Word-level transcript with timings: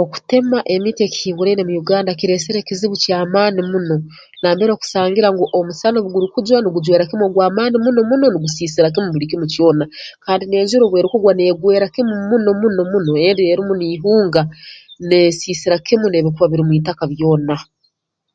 Okutema 0.00 0.58
emiti 0.74 1.00
ekihinguraine 1.04 1.62
mu 1.68 1.74
Uganda 1.82 2.18
kireesire 2.18 2.58
ekizibu 2.60 2.94
ky'amaani 3.02 3.60
muno 3.70 3.96
nambere 4.40 4.70
okusangira 4.74 5.28
ngu 5.30 5.44
omusana 5.58 5.96
obu 5.98 6.08
gurukujwa 6.14 6.58
nugujwera 6.60 7.08
kimu 7.08 7.24
ogw'amaani 7.26 7.76
muno 7.84 8.00
muno 8.10 8.24
nigusiisira 8.30 8.92
kimu 8.94 9.08
buli 9.12 9.26
kimu 9.30 9.46
kyona 9.52 9.84
kandi 10.24 10.44
n'enjura 10.46 10.84
obu 10.84 10.96
erukugwa 11.00 11.32
neegwera 11.34 11.86
kimu 11.94 12.14
muno 12.28 12.50
muno 12.60 12.82
muno 12.90 13.08
obu 13.18 13.42
erumu 13.50 13.74
niihunga 13.76 14.42
neesiisira 15.08 15.76
kimu 15.86 16.06
n'ebirukuba 16.08 16.50
biri 16.50 16.64
mu 16.66 16.72
itaka 16.78 17.04
byona 17.12 17.54